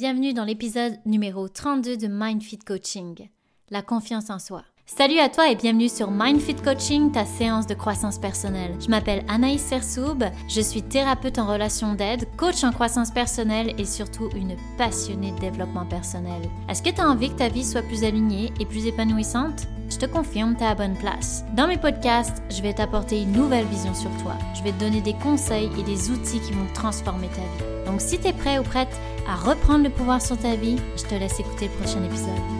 [0.00, 3.28] Bienvenue dans l'épisode numéro 32 de MindFit Coaching,
[3.68, 4.62] la confiance en soi.
[4.86, 8.74] Salut à toi et bienvenue sur MindFit Coaching, ta séance de croissance personnelle.
[8.80, 13.84] Je m'appelle Anaïs Sersoub, je suis thérapeute en relation d'aide, coach en croissance personnelle et
[13.84, 16.48] surtout une passionnée de développement personnel.
[16.70, 19.68] Est-ce que tu as envie que ta vie soit plus alignée et plus épanouissante?
[20.00, 21.44] Te confirme, tu es à bonne place.
[21.54, 24.32] Dans mes podcasts, je vais t'apporter une nouvelle vision sur toi.
[24.56, 27.84] Je vais te donner des conseils et des outils qui vont transformer ta vie.
[27.84, 31.02] Donc si tu es prêt ou prête à reprendre le pouvoir sur ta vie, je
[31.02, 32.59] te laisse écouter le prochain épisode.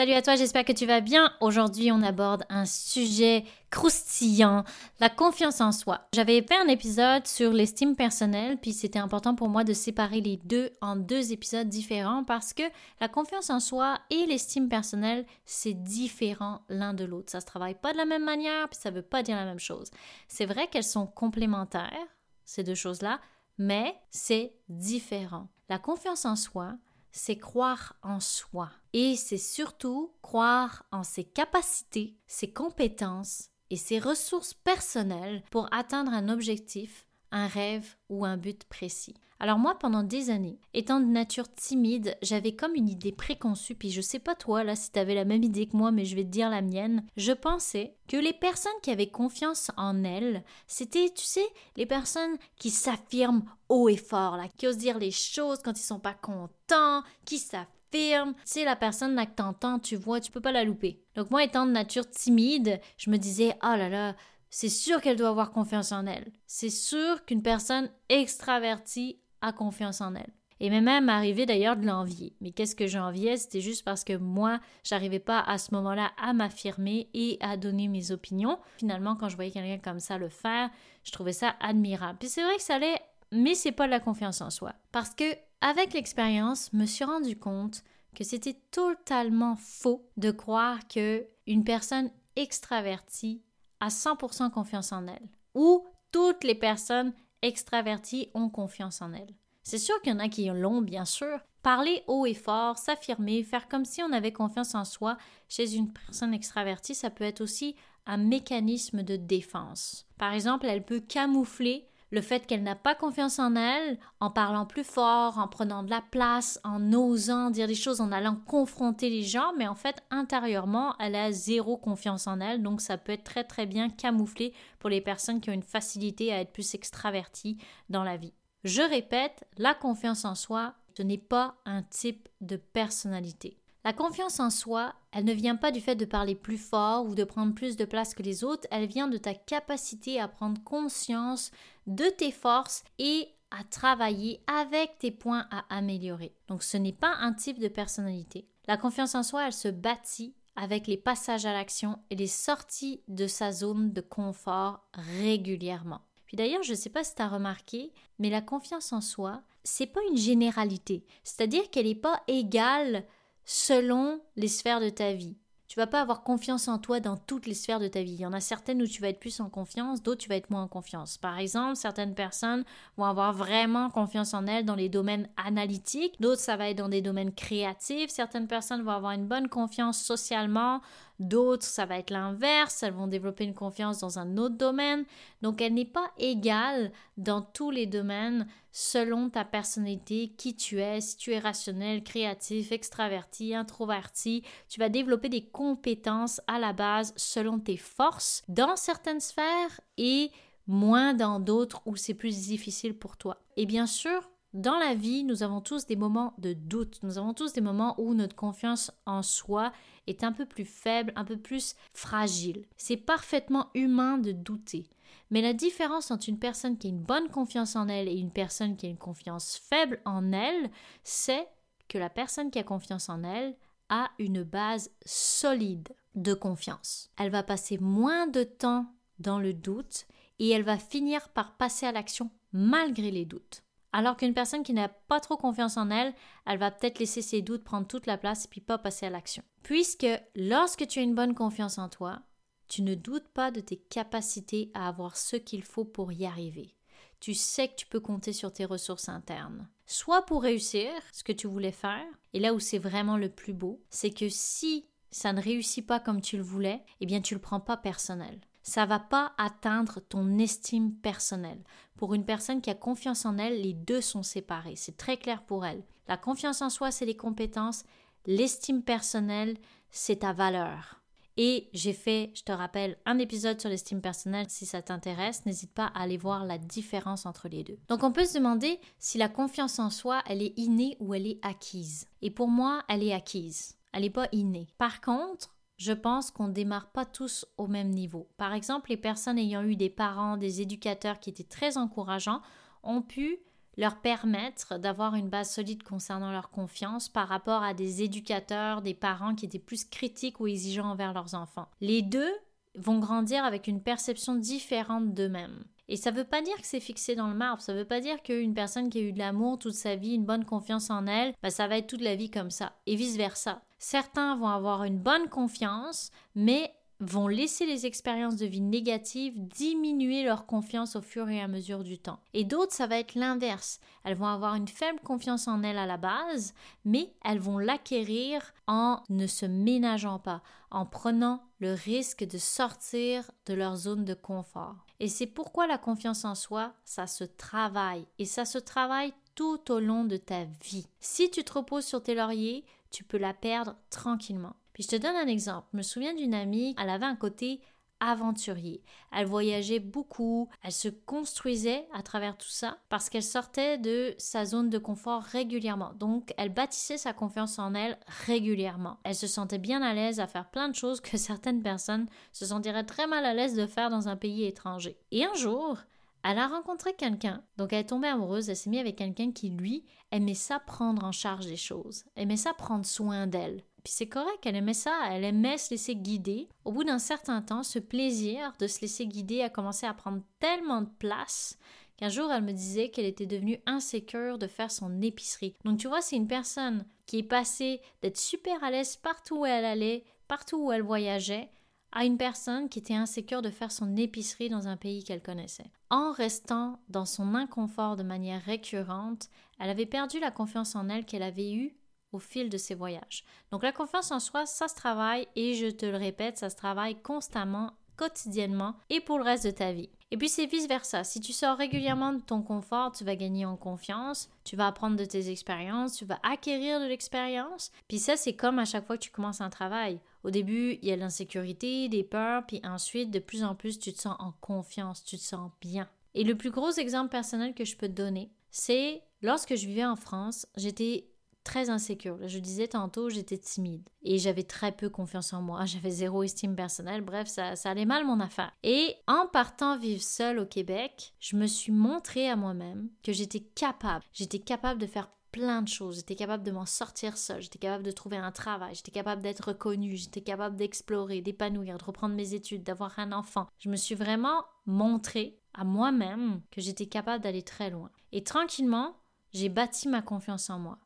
[0.00, 1.30] Salut à toi, j'espère que tu vas bien.
[1.42, 4.64] Aujourd'hui, on aborde un sujet croustillant,
[4.98, 6.08] la confiance en soi.
[6.14, 10.38] J'avais fait un épisode sur l'estime personnelle, puis c'était important pour moi de séparer les
[10.38, 12.62] deux en deux épisodes différents parce que
[12.98, 17.30] la confiance en soi et l'estime personnelle, c'est différent l'un de l'autre.
[17.30, 19.60] Ça se travaille pas de la même manière, puis ça veut pas dire la même
[19.60, 19.90] chose.
[20.28, 22.08] C'est vrai qu'elles sont complémentaires,
[22.46, 23.20] ces deux choses-là,
[23.58, 25.48] mais c'est différent.
[25.68, 26.72] La confiance en soi,
[27.12, 28.70] c'est croire en soi.
[28.92, 36.12] Et c'est surtout croire en ses capacités, ses compétences et ses ressources personnelles pour atteindre
[36.12, 39.14] un objectif, un rêve ou un but précis.
[39.42, 43.90] Alors moi, pendant des années, étant de nature timide, j'avais comme une idée préconçue, puis
[43.90, 46.24] je sais pas toi là si t'avais la même idée que moi, mais je vais
[46.24, 47.06] te dire la mienne.
[47.16, 52.36] Je pensais que les personnes qui avaient confiance en elles, c'était, tu sais, les personnes
[52.56, 56.14] qui s'affirment haut et fort, là, qui osent dire les choses quand ils sont pas
[56.14, 57.79] contents, qui s'affirment.
[57.92, 57.98] Tu
[58.44, 61.02] sais, la personne là que t'entends, tu vois, tu peux pas la louper.
[61.14, 64.14] Donc moi, étant de nature timide, je me disais, oh là là,
[64.50, 66.32] c'est sûr qu'elle doit avoir confiance en elle.
[66.46, 70.32] C'est sûr qu'une personne extravertie a confiance en elle.
[70.62, 72.36] Et même arrivé d'ailleurs de l'envier.
[72.42, 73.38] Mais qu'est-ce que j'enviais?
[73.38, 77.88] C'était juste parce que moi, j'arrivais pas à ce moment-là à m'affirmer et à donner
[77.88, 78.58] mes opinions.
[78.76, 80.68] Finalement, quand je voyais quelqu'un comme ça le faire,
[81.02, 82.18] je trouvais ça admirable.
[82.18, 83.00] Puis c'est vrai que ça allait,
[83.32, 84.74] mais c'est pas de la confiance en soi.
[84.92, 85.24] Parce que,
[85.60, 87.82] avec l'expérience, je me suis rendu compte
[88.14, 93.42] que c'était totalement faux de croire que une personne extravertie
[93.80, 95.28] a 100% confiance en elle.
[95.54, 97.12] Ou toutes les personnes
[97.42, 99.34] extravertis ont confiance en elles.
[99.62, 101.38] C'est sûr qu'il y en a qui l'ont, bien sûr.
[101.62, 105.92] Parler haut et fort, s'affirmer, faire comme si on avait confiance en soi chez une
[105.92, 110.06] personne extravertie, ça peut être aussi un mécanisme de défense.
[110.18, 114.66] Par exemple, elle peut camoufler le fait qu'elle n'a pas confiance en elle, en parlant
[114.66, 119.10] plus fort, en prenant de la place, en osant dire des choses, en allant confronter
[119.10, 123.12] les gens, mais en fait, intérieurement, elle a zéro confiance en elle, donc ça peut
[123.12, 126.74] être très très bien camouflé pour les personnes qui ont une facilité à être plus
[126.74, 128.34] extraverties dans la vie.
[128.64, 133.56] Je répète, la confiance en soi, ce n'est pas un type de personnalité.
[133.82, 137.14] La confiance en soi, elle ne vient pas du fait de parler plus fort ou
[137.14, 140.62] de prendre plus de place que les autres, elle vient de ta capacité à prendre
[140.62, 141.50] conscience
[141.86, 146.34] de tes forces et à travailler avec tes points à améliorer.
[146.48, 148.46] Donc ce n'est pas un type de personnalité.
[148.68, 153.02] La confiance en soi, elle se bâtit avec les passages à l'action et les sorties
[153.08, 156.02] de sa zone de confort régulièrement.
[156.26, 159.42] Puis d'ailleurs, je ne sais pas si tu as remarqué, mais la confiance en soi,
[159.64, 161.04] c'est pas une généralité.
[161.24, 163.04] C'est-à-dire qu'elle n'est pas égale
[163.50, 165.36] selon les sphères de ta vie.
[165.66, 168.12] Tu vas pas avoir confiance en toi dans toutes les sphères de ta vie.
[168.12, 170.36] Il y en a certaines où tu vas être plus en confiance, d'autres tu vas
[170.36, 171.18] être moins en confiance.
[171.18, 172.62] Par exemple, certaines personnes
[172.96, 176.88] vont avoir vraiment confiance en elles dans les domaines analytiques, d'autres ça va être dans
[176.88, 180.80] des domaines créatifs, certaines personnes vont avoir une bonne confiance socialement,
[181.20, 185.04] D'autres, ça va être l'inverse, elles vont développer une confiance dans un autre domaine.
[185.42, 191.02] Donc, elle n'est pas égale dans tous les domaines selon ta personnalité, qui tu es,
[191.02, 194.44] si tu es rationnel, créatif, extraverti, introverti.
[194.70, 200.30] Tu vas développer des compétences à la base selon tes forces dans certaines sphères et
[200.66, 203.42] moins dans d'autres où c'est plus difficile pour toi.
[203.58, 207.34] Et bien sûr, dans la vie, nous avons tous des moments de doute, nous avons
[207.34, 209.72] tous des moments où notre confiance en soi
[210.08, 212.66] est un peu plus faible, un peu plus fragile.
[212.76, 214.88] C'est parfaitement humain de douter.
[215.30, 218.32] Mais la différence entre une personne qui a une bonne confiance en elle et une
[218.32, 220.70] personne qui a une confiance faible en elle,
[221.04, 221.46] c'est
[221.88, 223.56] que la personne qui a confiance en elle
[223.88, 227.10] a une base solide de confiance.
[227.18, 228.86] Elle va passer moins de temps
[229.20, 230.06] dans le doute
[230.40, 233.62] et elle va finir par passer à l'action malgré les doutes.
[233.92, 236.14] Alors qu'une personne qui n'a pas trop confiance en elle,
[236.46, 239.10] elle va peut-être laisser ses doutes prendre toute la place et puis pas passer à
[239.10, 239.42] l'action.
[239.62, 240.06] Puisque
[240.36, 242.22] lorsque tu as une bonne confiance en toi,
[242.68, 246.76] tu ne doutes pas de tes capacités à avoir ce qu'il faut pour y arriver.
[247.18, 249.68] tu sais que tu peux compter sur tes ressources internes.
[249.84, 253.52] Soit pour réussir ce que tu voulais faire, et là où c'est vraiment le plus
[253.52, 257.34] beau, c'est que si ça ne réussit pas comme tu le voulais, eh bien tu
[257.34, 258.40] le prends pas personnel.
[258.70, 261.58] Ça va pas atteindre ton estime personnelle.
[261.96, 264.76] Pour une personne qui a confiance en elle, les deux sont séparés.
[264.76, 265.82] C'est très clair pour elle.
[266.06, 267.82] La confiance en soi, c'est les compétences.
[268.26, 269.56] L'estime personnelle,
[269.90, 271.02] c'est ta valeur.
[271.36, 274.46] Et j'ai fait, je te rappelle, un épisode sur l'estime personnelle.
[274.48, 277.78] Si ça t'intéresse, n'hésite pas à aller voir la différence entre les deux.
[277.88, 281.26] Donc on peut se demander si la confiance en soi, elle est innée ou elle
[281.26, 282.06] est acquise.
[282.22, 283.74] Et pour moi, elle est acquise.
[283.92, 284.68] Elle n'est pas innée.
[284.78, 288.28] Par contre, je pense qu'on ne démarre pas tous au même niveau.
[288.36, 292.42] Par exemple, les personnes ayant eu des parents, des éducateurs qui étaient très encourageants
[292.82, 293.38] ont pu
[293.78, 298.92] leur permettre d'avoir une base solide concernant leur confiance par rapport à des éducateurs, des
[298.92, 301.70] parents qui étaient plus critiques ou exigeants envers leurs enfants.
[301.80, 302.30] Les deux
[302.74, 305.64] vont grandir avec une perception différente d'eux-mêmes.
[305.90, 307.84] Et ça ne veut pas dire que c'est fixé dans le marbre, ça ne veut
[307.84, 310.88] pas dire qu'une personne qui a eu de l'amour toute sa vie, une bonne confiance
[310.88, 313.60] en elle, bah, ça va être toute la vie comme ça, et vice-versa.
[313.80, 320.22] Certains vont avoir une bonne confiance, mais vont laisser les expériences de vie négatives diminuer
[320.22, 322.20] leur confiance au fur et à mesure du temps.
[322.34, 323.80] Et d'autres, ça va être l'inverse.
[324.04, 326.54] Elles vont avoir une faible confiance en elles à la base,
[326.84, 333.28] mais elles vont l'acquérir en ne se ménageant pas, en prenant le risque de sortir
[333.46, 334.86] de leur zone de confort.
[335.00, 338.06] Et c'est pourquoi la confiance en soi, ça se travaille.
[338.18, 340.86] Et ça se travaille tout au long de ta vie.
[341.00, 344.54] Si tu te reposes sur tes lauriers, tu peux la perdre tranquillement.
[344.74, 345.68] Puis je te donne un exemple.
[345.72, 347.60] Je me souviens d'une amie, elle avait un côté
[348.00, 348.82] aventurier.
[349.12, 354.44] Elle voyageait beaucoup, elle se construisait à travers tout ça parce qu'elle sortait de sa
[354.44, 355.92] zone de confort régulièrement.
[355.94, 358.98] Donc, elle bâtissait sa confiance en elle régulièrement.
[359.04, 362.46] Elle se sentait bien à l'aise à faire plein de choses que certaines personnes se
[362.46, 364.96] sentiraient très mal à l'aise de faire dans un pays étranger.
[365.10, 365.76] Et un jour,
[366.22, 369.48] elle a rencontré quelqu'un, donc elle est tombée amoureuse, elle s'est mise avec quelqu'un qui,
[369.48, 373.64] lui, aimait ça prendre en charge des choses, aimait ça prendre soin d'elle.
[373.82, 376.48] Puis c'est correct, elle aimait ça, elle aimait se laisser guider.
[376.64, 380.22] Au bout d'un certain temps, ce plaisir de se laisser guider a commencé à prendre
[380.38, 381.58] tellement de place
[381.96, 385.54] qu'un jour elle me disait qu'elle était devenue insécure de faire son épicerie.
[385.64, 389.46] Donc tu vois, c'est une personne qui est passée d'être super à l'aise partout où
[389.46, 391.50] elle allait, partout où elle voyageait,
[391.92, 395.70] à une personne qui était insécure de faire son épicerie dans un pays qu'elle connaissait.
[395.90, 399.28] En restant dans son inconfort de manière récurrente,
[399.58, 401.74] elle avait perdu la confiance en elle qu'elle avait eue
[402.12, 403.24] au fil de ses voyages.
[403.50, 406.56] Donc la confiance en soi, ça se travaille et je te le répète, ça se
[406.56, 409.90] travaille constamment, quotidiennement et pour le reste de ta vie.
[410.12, 411.04] Et puis c'est vice-versa.
[411.04, 414.96] Si tu sors régulièrement de ton confort, tu vas gagner en confiance, tu vas apprendre
[414.96, 417.70] de tes expériences, tu vas acquérir de l'expérience.
[417.86, 420.00] Puis ça, c'est comme à chaque fois que tu commences un travail.
[420.24, 423.92] Au début, il y a l'insécurité, des peurs, puis ensuite, de plus en plus, tu
[423.92, 425.88] te sens en confiance, tu te sens bien.
[426.14, 429.84] Et le plus gros exemple personnel que je peux te donner, c'est lorsque je vivais
[429.84, 431.09] en France, j'étais
[431.50, 432.16] très insécure.
[432.28, 435.64] Je disais tantôt, j'étais timide et j'avais très peu confiance en moi.
[435.66, 437.00] J'avais zéro estime personnelle.
[437.00, 438.52] Bref, ça, ça allait mal mon affaire.
[438.62, 443.40] Et en partant vivre seule au Québec, je me suis montré à moi-même que j'étais
[443.40, 444.04] capable.
[444.12, 445.96] J'étais capable de faire plein de choses.
[445.96, 447.42] J'étais capable de m'en sortir seule.
[447.42, 448.76] J'étais capable de trouver un travail.
[448.76, 449.96] J'étais capable d'être reconnue.
[449.96, 453.48] J'étais capable d'explorer, d'épanouir, de reprendre mes études, d'avoir un enfant.
[453.58, 457.90] Je me suis vraiment montré à moi-même que j'étais capable d'aller très loin.
[458.12, 458.94] Et tranquillement,
[459.32, 460.78] j'ai bâti ma confiance en moi.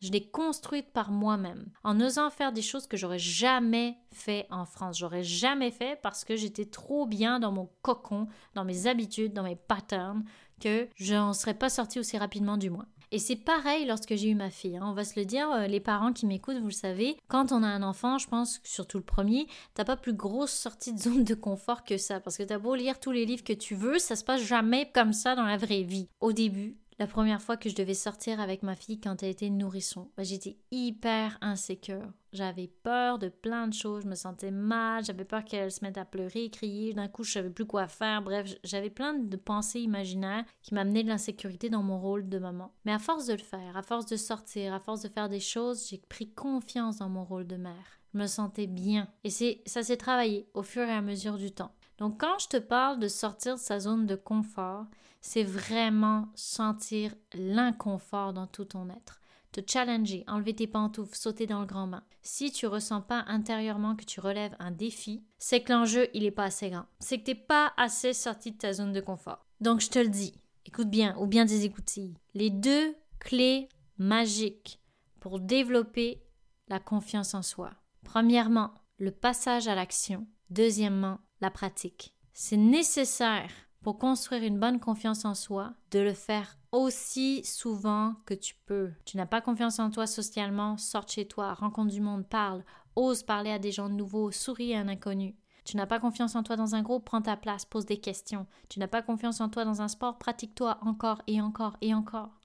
[0.00, 4.66] Je l'ai construite par moi-même, en osant faire des choses que j'aurais jamais fait en
[4.66, 4.98] France.
[4.98, 9.42] J'aurais jamais fait parce que j'étais trop bien dans mon cocon, dans mes habitudes, dans
[9.42, 10.24] mes patterns,
[10.60, 12.86] que je n'en serais pas sortie aussi rapidement du moins.
[13.12, 14.76] Et c'est pareil lorsque j'ai eu ma fille.
[14.76, 14.84] Hein.
[14.84, 17.62] On va se le dire, euh, les parents qui m'écoutent, vous le savez, quand on
[17.62, 21.24] a un enfant, je pense, surtout le premier, t'as pas plus grosse sortie de zone
[21.24, 22.20] de confort que ça.
[22.20, 24.90] Parce que t'as beau lire tous les livres que tu veux, ça se passe jamais
[24.92, 26.08] comme ça dans la vraie vie.
[26.20, 29.50] Au début, la première fois que je devais sortir avec ma fille quand elle était
[29.50, 32.10] nourrisson, bah, j'étais hyper insécure.
[32.32, 35.98] J'avais peur de plein de choses, je me sentais mal, j'avais peur qu'elle se mette
[35.98, 39.80] à pleurer, crier, d'un coup je savais plus quoi faire, bref, j'avais plein de pensées
[39.80, 42.72] imaginaires qui m'amenaient de l'insécurité dans mon rôle de maman.
[42.84, 45.40] Mais à force de le faire, à force de sortir, à force de faire des
[45.40, 48.00] choses, j'ai pris confiance dans mon rôle de mère.
[48.14, 51.52] Je me sentais bien et c'est ça s'est travaillé au fur et à mesure du
[51.52, 51.72] temps.
[51.98, 54.86] Donc quand je te parle de sortir de sa zone de confort,
[55.20, 59.20] c'est vraiment sentir l'inconfort dans tout ton être.
[59.52, 62.04] Te challenger, enlever tes pantoufles, sauter dans le grand bain.
[62.22, 66.30] Si tu ressens pas intérieurement que tu relèves un défi, c'est que l'enjeu, il est
[66.30, 66.84] pas assez grand.
[67.00, 69.46] C'est que t'es pas assez sorti de ta zone de confort.
[69.60, 70.34] Donc je te le dis,
[70.66, 72.18] écoute bien, ou bien des écoutilles.
[72.34, 74.82] Les deux clés magiques
[75.20, 76.22] pour développer
[76.68, 77.70] la confiance en soi.
[78.04, 80.26] Premièrement, le passage à l'action.
[80.50, 82.14] Deuxièmement, la pratique.
[82.32, 83.50] C'est nécessaire
[83.82, 88.90] pour construire une bonne confiance en soi, de le faire aussi souvent que tu peux.
[89.04, 92.64] Tu n'as pas confiance en toi socialement, sors chez toi, rencontre du monde, parle,
[92.96, 95.36] ose parler à des gens nouveaux, souris à un inconnu.
[95.64, 98.46] Tu n'as pas confiance en toi dans un groupe, prends ta place, pose des questions.
[98.68, 102.40] Tu n'as pas confiance en toi dans un sport, pratique-toi encore et encore et encore.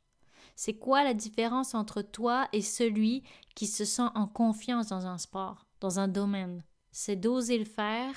[0.56, 3.24] C'est quoi la différence entre toi et celui
[3.56, 6.64] qui se sent en confiance dans un sport, dans un domaine?
[6.92, 8.14] C'est d'oser le faire,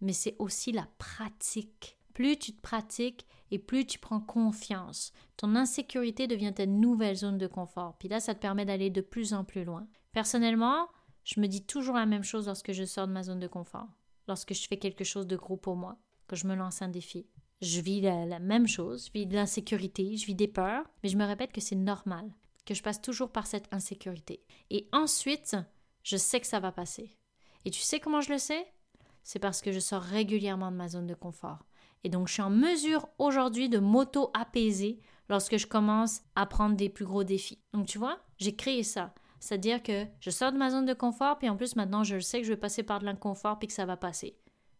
[0.00, 1.98] mais c'est aussi la pratique.
[2.12, 7.38] Plus tu te pratiques et plus tu prends confiance, ton insécurité devient ta nouvelle zone
[7.38, 7.96] de confort.
[7.98, 9.86] Puis là, ça te permet d'aller de plus en plus loin.
[10.12, 10.88] Personnellement,
[11.24, 13.88] je me dis toujours la même chose lorsque je sors de ma zone de confort,
[14.28, 15.98] lorsque je fais quelque chose de gros pour moi,
[16.28, 17.26] que je me lance un défi.
[17.62, 21.16] Je vis la, même chose, je vis de l'insécurité, je vis des peurs, mais je
[21.16, 22.30] me répète que c'est normal,
[22.66, 24.44] que je passe toujours par cette insécurité.
[24.70, 25.56] Et ensuite,
[26.02, 27.16] je sais que ça va passer.
[27.64, 28.66] Et tu sais comment je le sais?
[29.24, 31.64] C'est parce que je sors régulièrement de ma zone de confort.
[32.04, 36.90] Et donc, je suis en mesure aujourd'hui de m'auto-apaiser lorsque je commence à prendre des
[36.90, 37.58] plus gros défis.
[37.72, 39.14] Donc, tu vois, j'ai créé ça.
[39.40, 42.40] C'est-à-dire que je sors de ma zone de confort, puis en plus, maintenant, je sais
[42.40, 44.38] que je vais passer par de l'inconfort, puis que ça va passer.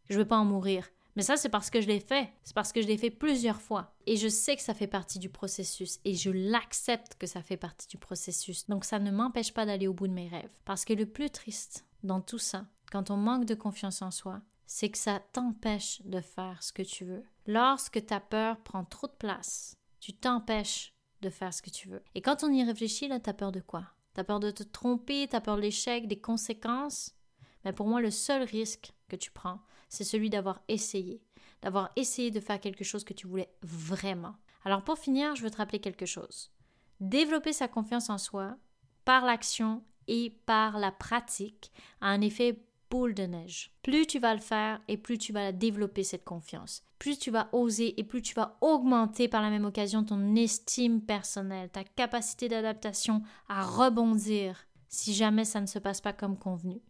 [0.09, 0.89] Je ne vais pas en mourir.
[1.17, 2.29] Mais ça, c'est parce que je l'ai fait.
[2.43, 3.95] C'est parce que je l'ai fait plusieurs fois.
[4.07, 6.01] Et je sais que ça fait partie du processus.
[6.05, 8.69] Et je l'accepte que ça fait partie du processus.
[8.69, 10.51] Donc ça ne m'empêche pas d'aller au bout de mes rêves.
[10.65, 14.41] Parce que le plus triste dans tout ça, quand on manque de confiance en soi,
[14.67, 17.25] c'est que ça t'empêche de faire ce que tu veux.
[17.45, 22.05] Lorsque ta peur prend trop de place, tu t'empêches de faire ce que tu veux.
[22.15, 23.85] Et quand on y réfléchit, là, t'as peur de quoi?
[24.13, 27.17] T'as peur de te tromper, t'as peur de l'échec, des conséquences?
[27.65, 29.59] Mais pour moi, le seul risque que tu prends,
[29.89, 31.21] c'est celui d'avoir essayé,
[31.63, 34.37] d'avoir essayé de faire quelque chose que tu voulais vraiment.
[34.65, 36.53] Alors pour finir, je veux te rappeler quelque chose.
[37.01, 38.57] Développer sa confiance en soi
[39.05, 43.73] par l'action et par la pratique a un effet de neige.
[43.83, 46.83] Plus tu vas le faire et plus tu vas développer cette confiance.
[46.99, 51.03] Plus tu vas oser et plus tu vas augmenter par la même occasion ton estime
[51.03, 56.81] personnelle, ta capacité d'adaptation à rebondir si jamais ça ne se passe pas comme convenu.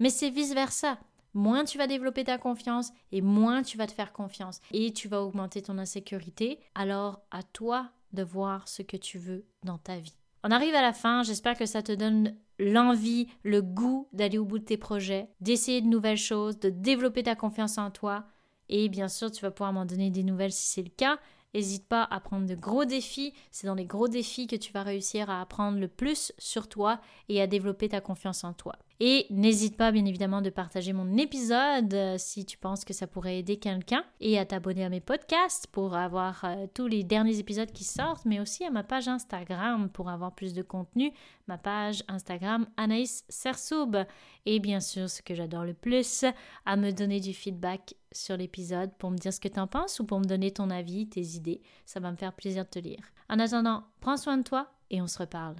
[0.00, 0.98] Mais c'est vice-versa.
[1.32, 5.06] Moins tu vas développer ta confiance et moins tu vas te faire confiance et tu
[5.06, 6.58] vas augmenter ton insécurité.
[6.74, 10.16] Alors à toi de voir ce que tu veux dans ta vie.
[10.42, 14.44] On arrive à la fin, j'espère que ça te donne l'envie, le goût d'aller au
[14.44, 18.26] bout de tes projets, d'essayer de nouvelles choses, de développer ta confiance en toi.
[18.68, 21.18] Et bien sûr, tu vas pouvoir m'en donner des nouvelles si c'est le cas.
[21.54, 23.32] N'hésite pas à prendre de gros défis.
[23.50, 27.00] C'est dans les gros défis que tu vas réussir à apprendre le plus sur toi
[27.28, 28.76] et à développer ta confiance en toi.
[29.02, 33.06] Et n'hésite pas bien évidemment de partager mon épisode euh, si tu penses que ça
[33.06, 37.38] pourrait aider quelqu'un et à t'abonner à mes podcasts pour avoir euh, tous les derniers
[37.38, 41.14] épisodes qui sortent, mais aussi à ma page Instagram pour avoir plus de contenu,
[41.48, 44.04] ma page Instagram Anaïs Sersoub.
[44.44, 46.26] Et bien sûr, ce que j'adore le plus,
[46.66, 49.98] à me donner du feedback sur l'épisode pour me dire ce que tu en penses
[50.00, 51.62] ou pour me donner ton avis, tes idées.
[51.86, 53.00] Ça va me faire plaisir de te lire.
[53.30, 55.56] En attendant, prends soin de toi et on se reparle.